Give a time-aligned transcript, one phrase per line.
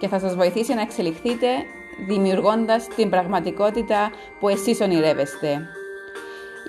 [0.00, 1.46] και θα σας βοηθήσει να εξελιχθείτε
[2.06, 5.66] δημιουργώντας την πραγματικότητα που εσείς ονειρεύεστε.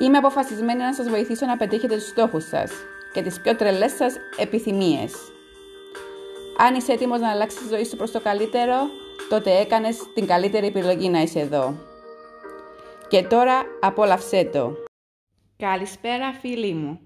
[0.01, 2.71] Είμαι αποφασισμένη να σας βοηθήσω να πετύχετε τους στόχους σας
[3.13, 5.13] και τις πιο τρελές σας επιθυμίες.
[6.57, 8.75] Αν είσαι έτοιμος να αλλάξεις τη ζωή σου προς το καλύτερο,
[9.29, 11.75] τότε έκανες την καλύτερη επιλογή να είσαι εδώ.
[13.07, 14.73] Και τώρα απόλαυσέ το.
[15.57, 16.99] Καλησπέρα φίλοι μου.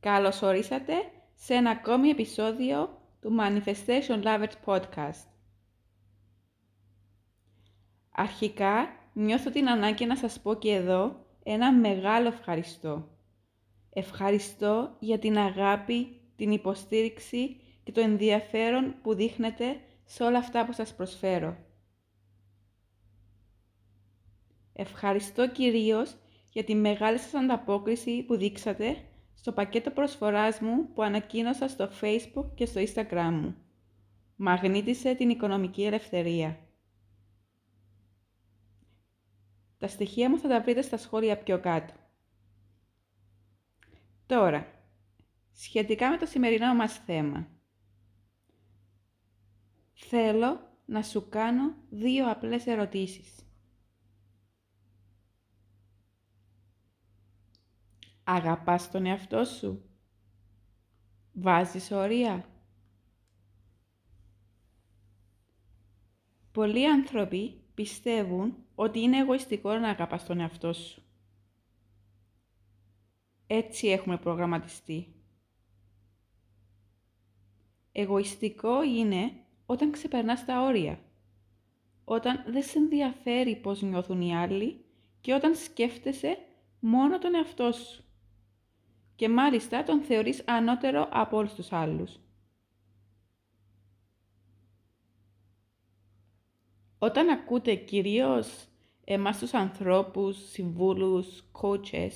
[0.00, 0.92] Καλώς ορίσατε
[1.34, 2.88] σε ένα ακόμη επεισόδιο
[3.20, 5.27] του Manifestation Lovers Podcast.
[8.20, 13.08] Αρχικά νιώθω την ανάγκη να σας πω και εδώ ένα μεγάλο ευχαριστώ.
[13.92, 20.72] Ευχαριστώ για την αγάπη, την υποστήριξη και το ενδιαφέρον που δείχνετε σε όλα αυτά που
[20.72, 21.56] σας προσφέρω.
[24.72, 26.16] Ευχαριστώ κυρίως
[26.52, 28.96] για τη μεγάλη σας ανταπόκριση που δείξατε
[29.34, 33.56] στο πακέτο προσφοράς μου που ανακοίνωσα στο Facebook και στο Instagram μου.
[34.36, 36.58] Μαγνήτησε την οικονομική ελευθερία.
[39.78, 41.94] Τα στοιχεία μου θα τα βρείτε στα σχόλια πιο κάτω.
[44.26, 44.66] Τώρα,
[45.52, 47.48] σχετικά με το σημερινό μας θέμα.
[49.94, 53.42] Θέλω να σου κάνω δύο απλές ερωτήσεις.
[58.24, 59.82] Αγαπάς τον εαυτό σου;
[61.32, 62.48] Βάζεις όρια;
[66.52, 71.02] Πολλοί άνθρωποι πιστεύουν ότι είναι εγωιστικό να αγαπάς τον εαυτό σου.
[73.46, 75.14] Έτσι έχουμε προγραμματιστεί.
[77.92, 79.32] Εγωιστικό είναι
[79.66, 81.00] όταν ξεπερνάς τα όρια.
[82.04, 84.84] Όταν δεν σε ενδιαφέρει πώς νιώθουν οι άλλοι
[85.20, 86.38] και όταν σκέφτεσαι
[86.80, 88.04] μόνο τον εαυτό σου.
[89.16, 92.20] Και μάλιστα τον θεωρείς ανώτερο από όλους τους άλλους.
[96.98, 98.68] Όταν ακούτε κυρίως
[99.04, 102.12] εμάς τους ανθρώπους, συμβούλους, coaches,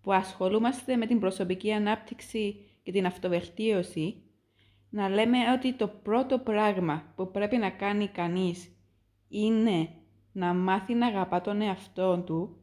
[0.00, 4.22] που ασχολούμαστε με την προσωπική ανάπτυξη και την αυτοβελτίωση,
[4.90, 8.72] να λέμε ότι το πρώτο πράγμα που πρέπει να κάνει κανείς
[9.28, 9.88] είναι
[10.32, 12.56] να μάθει να αγαπά τον εαυτό του,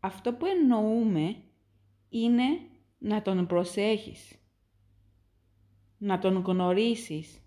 [0.00, 1.36] αυτό που εννοούμε
[2.08, 2.44] είναι
[2.98, 4.38] να τον προσέχεις,
[5.98, 7.42] να τον γνωρίσεις,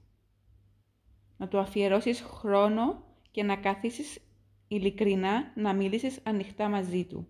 [1.41, 4.19] να του αφιερώσεις χρόνο και να καθίσεις
[4.67, 7.27] ειλικρινά να μιλήσεις ανοιχτά μαζί του.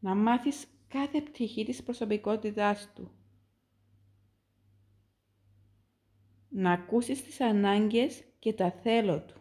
[0.00, 3.10] Να μάθεις κάθε πτυχή της προσωπικότητάς του.
[6.48, 9.40] Να ακούσεις τις ανάγκες και τα θέλω του.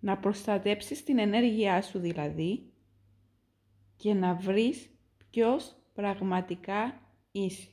[0.00, 2.72] Να προστατέψεις την ενέργειά σου δηλαδή
[3.96, 4.90] και να βρεις
[5.30, 7.00] ποιος πραγματικά
[7.32, 7.68] είσαι.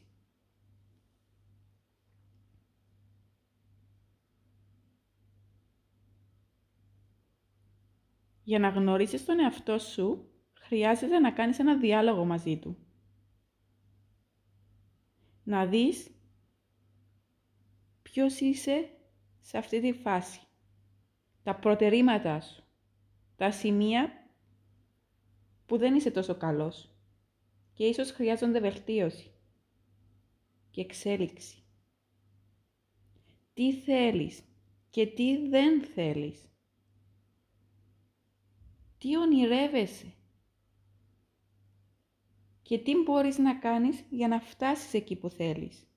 [8.44, 12.78] Για να γνωρίσεις τον εαυτό σου, χρειάζεται να κάνεις ένα διάλογο μαζί του.
[15.44, 16.12] Να δεις
[18.02, 18.90] ποιος είσαι
[19.42, 20.42] σε αυτή τη φάση.
[21.44, 22.64] Τα προτερήματά σου.
[23.36, 24.12] Τα σημεία
[25.66, 26.91] που δεν είσαι τόσο καλός
[27.82, 29.32] και ίσως χρειάζονται βελτίωση
[30.72, 31.64] και εξέλιξη.
[33.54, 34.44] Τι θέλεις
[34.90, 36.50] και τι δεν θέλεις;
[38.98, 40.14] Τι ονειρεύεσαι;
[42.62, 45.88] Και τι μπορείς να κάνεις για να φτάσεις εκεί που θέλεις;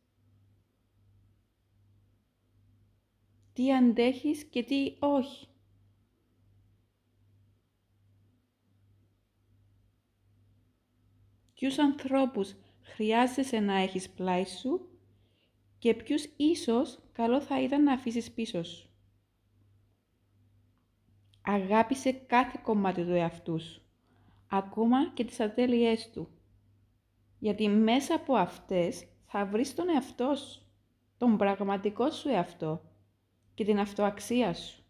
[3.53, 5.49] Τι αντέχεις και τι όχι;
[11.55, 14.89] Ποιους ανθρώπους χρειάζεσαι να έχεις πλάι σου
[15.79, 18.89] και ποιους ίσως καλό θα ήταν να αφήσεις πίσω σου.
[21.43, 23.83] Αγάπησε κάθε κομμάτι του εαυτού σου,
[24.51, 26.29] ακόμα και τις ατέλειές του.
[27.39, 30.63] Γιατί μέσα από αυτές θα βρεις τον εαυτό σου,
[31.19, 32.83] τον πραγματικό σου εαυτό
[33.55, 34.85] και την αυτοαξία σου.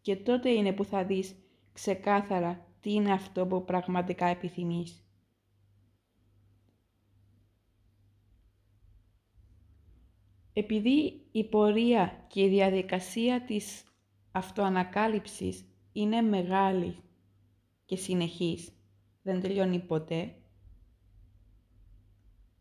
[0.00, 1.34] Και τότε είναι που θα δεις
[1.72, 5.06] ξεκάθαρα τι είναι αυτό που πραγματικά επιθυμείς;
[10.52, 13.84] Επειδή η πορεία και η διαδικασία της
[14.32, 16.96] αυτοανακάλυψης είναι μεγάλη
[17.84, 18.72] και συνεχής,
[19.22, 20.34] δεν τελειώνει ποτέ,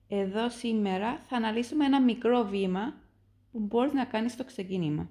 [0.07, 3.01] εδώ σήμερα θα αναλύσουμε ένα μικρό βήμα
[3.51, 5.09] που μπορείς να κάνεις στο ξεκίνημα.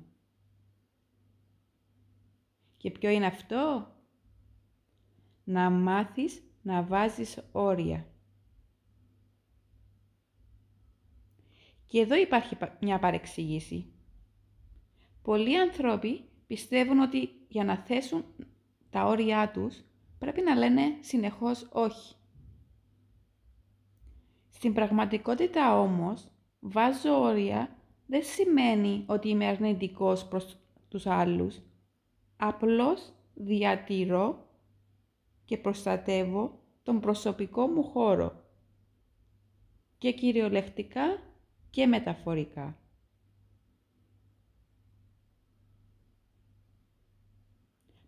[2.77, 3.93] Και ποιο είναι αυτό;
[5.50, 8.06] Να μάθεις να βάζεις όρια.
[11.87, 13.93] Και εδώ υπάρχει μια παρεξήγηση.
[15.23, 18.25] Πολλοί άνθρωποι πιστεύουν ότι για να θέσουν
[18.91, 19.85] τα όρια τους
[20.19, 22.14] πρέπει να λένε συνεχώς όχι.
[24.49, 26.29] Στην πραγματικότητα όμως,
[26.61, 27.76] βάζω όρια
[28.06, 30.56] δεν σημαίνει ότι είμαι αρνητικός προς
[30.88, 31.61] τους άλλους.
[32.37, 34.49] Απλώς διατηρώ
[35.50, 38.44] και προστατεύω τον προσωπικό μου χώρο
[39.99, 41.23] και κυριολεκτικά
[41.70, 42.79] και μεταφορικά.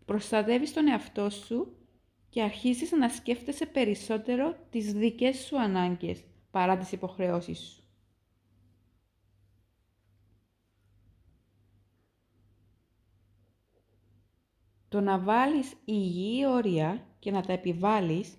[0.04, 1.76] Προστατεύεις τον εαυτό σου
[2.28, 7.82] και αρχίζεις να σκέφτεσαι περισσότερο τις δικές σου ανάγκες παρά τις υποχρεώσεις σου.
[14.88, 18.38] Το να βάλεις υγιή όρια και να τα επιβάλλεις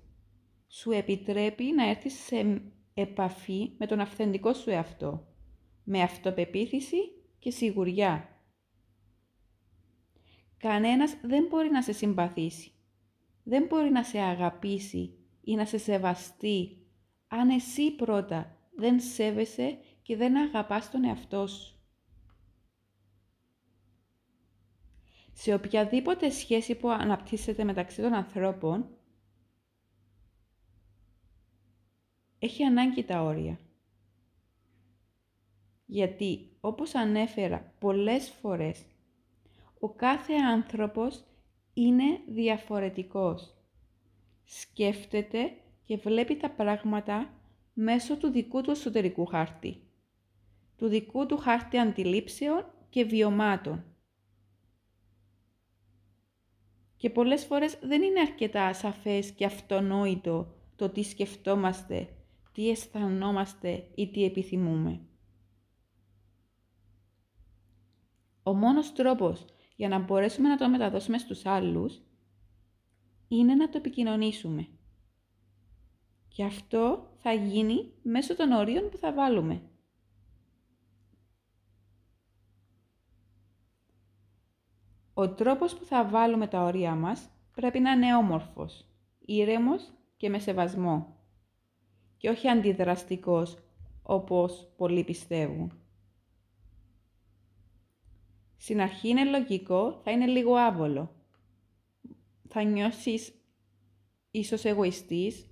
[0.67, 2.61] σου επιτρέπει να έρθεις σε
[2.93, 5.27] επαφή με τον αυθεντικό σου εαυτό,
[5.83, 6.97] με αυτοπεποίθηση
[7.39, 8.41] και σιγουριά.
[10.57, 12.71] Κανένας δεν μπορεί να σε συμπαθήσει,
[13.43, 16.77] δεν μπορεί να σε αγαπήσει ή να σε σεβαστεί
[17.27, 21.72] αν εσύ πρώτα δεν σέβεσαι και δεν αγαπάς τον εαυτό σου.
[25.33, 28.87] Σε οποιαδήποτε σχέση που αναπτύσσεται μεταξύ των ανθρώπων,
[32.39, 33.59] έχει ανάγκη τα όρια.
[35.85, 38.85] Γιατί, όπως ανέφερα πολλές φορές,
[39.79, 41.23] ο κάθε άνθρωπος
[41.73, 43.53] είναι διαφορετικός.
[44.43, 45.51] Σκέφτεται
[45.83, 47.33] και βλέπει τα πράγματα
[47.73, 49.81] μέσω του δικού του εσωτερικού χάρτη,
[50.77, 53.83] του δικού του χάρτη αντιλήψεων και βιωμάτων.
[57.03, 62.09] Και πολλές φορές δεν είναι αρκετά σαφές και αυτονόητο το τι σκεφτόμαστε,
[62.51, 65.01] τι αισθανόμαστε ή τι επιθυμούμε.
[68.43, 69.45] Ο μόνος τρόπος
[69.75, 72.01] για να μπορέσουμε να το μεταδώσουμε στους άλλους
[73.27, 74.67] είναι να το επικοινωνήσουμε.
[76.27, 79.61] Και αυτό θα γίνει μέσω των ορίων που θα βάλουμε.
[85.13, 88.85] Ο τρόπος που θα βάλουμε τα όρια μας πρέπει να είναι όμορφος,
[89.19, 91.17] ήρεμος και με σεβασμό
[92.17, 93.57] και όχι αντιδραστικός
[94.03, 95.77] όπως πολλοί πιστεύουν.
[98.57, 101.15] Στην αρχή είναι λογικό, θα είναι λίγο άβολο.
[102.47, 103.33] Θα νιώσεις
[104.31, 105.47] ίσως εγωιστής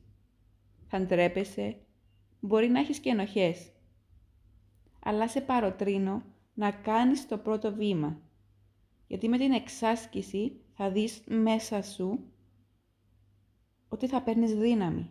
[0.88, 1.78] θα ντρέπεσαι,
[2.40, 3.72] μπορεί να έχεις και ενοχές.
[5.00, 6.24] Αλλά σε παροτρύνω
[6.54, 8.22] να κάνεις το πρώτο βήμα,
[9.12, 12.20] γιατί με την εξάσκηση θα δεις μέσα σου
[13.90, 15.10] ότι θα παίρνεις δύναμη.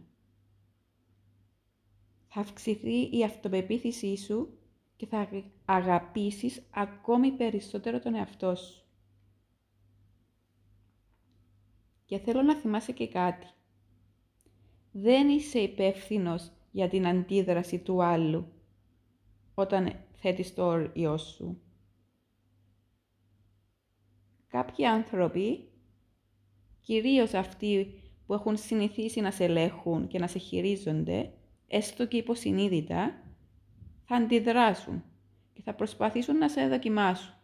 [2.29, 4.59] Θα αυξηθεί η αυτοπεποίθησή σου
[4.97, 5.29] και θα
[5.65, 8.85] αγαπήσεις ακόμη περισσότερο τον εαυτό σου.
[12.05, 13.47] Και θέλω να θυμάσαι και κάτι
[14.93, 18.53] δεν είσαι υπεύθυνος για την αντίδραση του άλλου
[19.55, 21.61] όταν θέτεις το όριό σου.
[24.51, 25.69] Κάποιοι άνθρωποι,
[26.81, 31.33] κυρίως αυτοί που έχουν συνηθίσει να σε ελέγχουν και να σε χειρίζονται,
[31.67, 33.23] έστω και υποσυνείδητα,
[34.05, 35.05] θα αντιδράσουν
[35.53, 37.35] και θα προσπαθήσουν να σε δοκιμάσουν.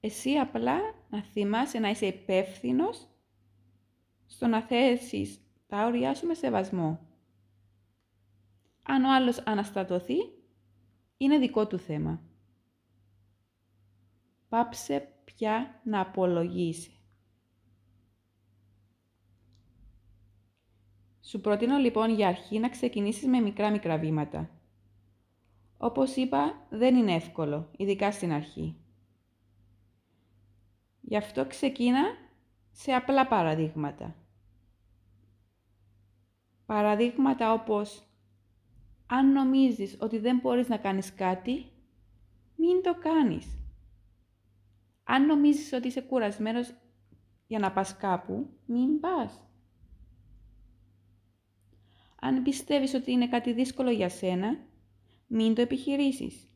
[0.00, 0.78] Εσύ απλά
[1.10, 3.06] να θυμάσαι να είσαι υπεύθυνος
[4.26, 7.06] στο να θέσεις τα όρια σου με σεβασμό.
[8.82, 10.16] Αν ο άλλος αναστατωθεί,
[11.16, 12.22] είναι δικό του θέμα.
[14.48, 16.92] Πάψε πια να απολογήσει.
[21.20, 24.50] Σου προτείνω λοιπόν για αρχή να ξεκινήσεις με μικρά μικρά βήματα.
[25.76, 28.76] Όπως είπα, δεν είναι εύκολο, ειδικά στην αρχή.
[31.00, 32.02] Γι' αυτό ξεκίνα
[32.70, 34.16] σε απλά παραδείγματα.
[36.66, 38.02] Παραδείγματα όπως
[39.06, 41.66] αν νομίζεις ότι δεν μπορείς να κάνεις κάτι,
[42.56, 43.58] μην το κάνεις.
[45.10, 46.74] Αν νομίζεις ότι είσαι κουρασμένος
[47.46, 49.48] για να πας κάπου, μην πας.
[52.20, 54.58] Αν πιστεύεις ότι είναι κάτι δύσκολο για σένα,
[55.26, 56.48] μην το επιχειρήσεις.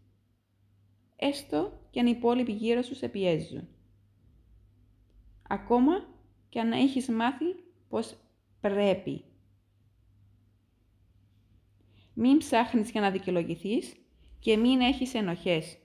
[1.16, 3.68] Έστω και αν οι υπόλοιποι γύρω σου σε πιέζουν.
[5.48, 5.92] Ακόμα
[6.48, 7.54] και αν έχεις μάθει
[7.88, 8.16] πως
[8.60, 9.24] πρέπει.
[12.14, 13.96] Μην ψάχνεις για να δικαιολογηθείς
[14.38, 15.78] και μην έχεις ενοχές.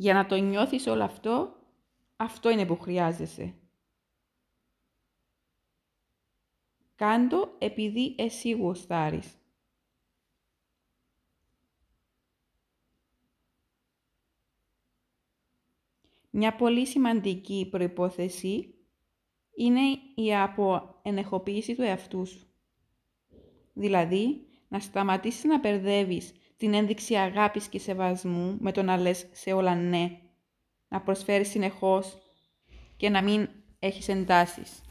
[0.00, 1.56] Για να το νιώθεις όλο αυτό,
[2.16, 3.54] αυτό είναι που χρειάζεσαι.
[6.96, 9.38] Κάντο επειδή εσύ γουστάρεις.
[16.30, 18.74] Μια πολύ σημαντική προϋπόθεση
[19.54, 19.80] είναι
[20.14, 22.46] η αποενεχοποίηση του εαυτού σου.
[23.72, 29.52] Δηλαδή, να σταματήσεις να περδεύεις την ένδειξη αγάπης και σεβασμού με το να λες σε
[29.52, 30.20] όλα ναι,
[30.88, 32.18] να προσφέρεις συνεχώς
[32.96, 33.48] και να μην
[33.78, 34.82] έχεις εντάσεις.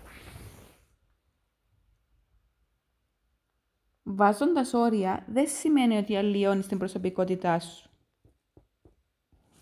[4.03, 7.89] Βάζοντας όρια δεν σημαίνει ότι αλλοιώνεις την προσωπικότητά σου.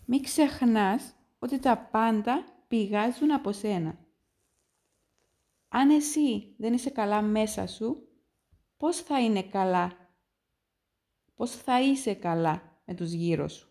[0.04, 3.98] Μην ξεχνάς ότι τα πάντα πηγάζουν από σένα.
[5.68, 8.08] Αν εσύ δεν είσαι καλά μέσα σου,
[8.76, 10.05] πώς θα είναι καλά,
[11.36, 13.70] πώς θα είσαι καλά με τους γύρω σου.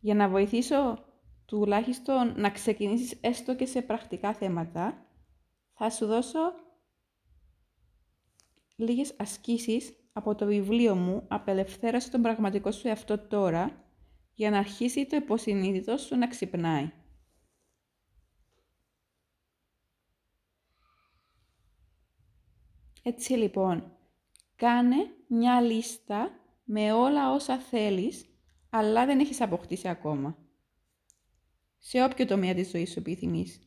[0.00, 1.04] Για να βοηθήσω
[1.44, 5.06] τουλάχιστον να ξεκινήσεις έστω και σε πρακτικά θέματα,
[5.72, 6.38] θα σου δώσω
[8.76, 13.84] λίγες ασκήσεις από το βιβλίο μου «Απελευθέρωσε τον πραγματικό σου εαυτό τώρα»
[14.34, 16.92] για να αρχίσει το υποσυνείδητο σου να ξυπνάει.
[23.02, 23.96] Έτσι λοιπόν,
[24.56, 26.30] κάνε μια λίστα
[26.64, 28.24] με όλα όσα θέλεις,
[28.70, 30.38] αλλά δεν έχεις αποκτήσει ακόμα.
[31.78, 33.60] Σε όποιο τομέα της ζωής σου επιθυμείς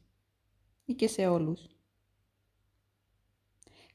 [0.85, 1.67] ή και σε όλους.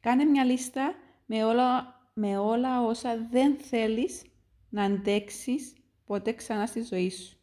[0.00, 0.95] Κάνε μια λίστα
[1.26, 4.23] με όλα, με όλα όσα δεν θέλεις
[4.68, 7.38] να αντέξεις ποτέ ξανά στη ζωή σου.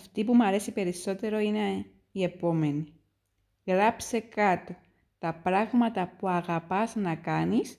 [0.00, 2.92] Αυτή που μου αρέσει περισσότερο είναι η επόμενη.
[3.66, 4.76] Γράψε κάτω
[5.18, 7.76] τα πράγματα που αγαπάς να κάνεις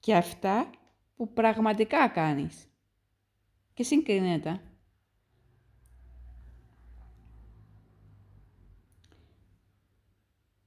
[0.00, 0.70] και αυτά
[1.16, 2.68] που πραγματικά κάνεις.
[3.74, 4.60] Και συγκρίνεται.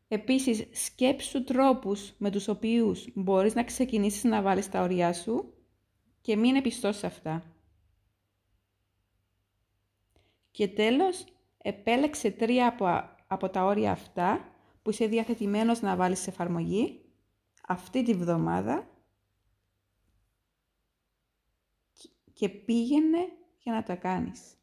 [0.08, 5.54] Επίσης, σκέψου τρόπους με τους οποίους μπορείς να ξεκινήσεις να βάλεις τα ωριά σου
[6.22, 7.57] και μην πιστός σε αυτά.
[10.58, 11.26] Και τέλος,
[11.58, 17.06] επέλεξε τρία από, από τα όρια αυτά που είσαι διαθετημένος να βάλεις σε εφαρμογή
[17.68, 18.88] αυτή τη βδομάδα
[22.34, 23.18] και πήγαινε
[23.58, 24.56] για να τα κάνεις.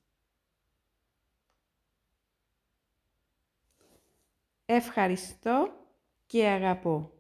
[4.64, 5.72] Ευχαριστώ
[6.26, 7.13] και αγαπώ.